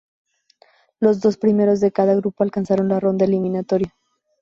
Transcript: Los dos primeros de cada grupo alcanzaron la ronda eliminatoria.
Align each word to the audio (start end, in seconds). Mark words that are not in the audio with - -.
Los 0.99 1.19
dos 1.21 1.37
primeros 1.37 1.79
de 1.79 1.91
cada 1.91 2.15
grupo 2.15 2.41
alcanzaron 2.43 2.87
la 2.87 2.99
ronda 2.99 3.25
eliminatoria. 3.25 3.93